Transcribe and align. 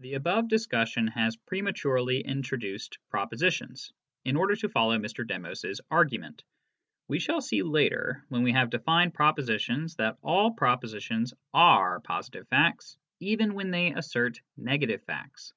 The 0.00 0.14
above 0.14 0.48
discussion 0.48 1.06
has 1.06 1.36
prematurely 1.36 2.20
introduced 2.22 2.98
proposi 3.14 3.52
tions, 3.52 3.92
in 4.24 4.34
order 4.34 4.56
to 4.56 4.68
follow 4.68 4.98
Mr. 4.98 5.24
Demos's 5.24 5.80
argument. 5.88 6.42
We 7.06 7.20
shall 7.20 7.40
see 7.40 7.62
later, 7.62 8.24
when 8.28 8.42
we 8.42 8.50
have 8.50 8.70
defined 8.70 9.14
propositions, 9.14 9.94
that 9.98 10.18
all 10.20 10.50
propositions 10.50 11.32
are 11.54 12.00
positive 12.00 12.48
facts, 12.48 12.96
even 13.20 13.54
when 13.54 13.70
they 13.70 13.92
assert 13.92 14.40
negative 14.56 15.04
facts. 15.04 15.52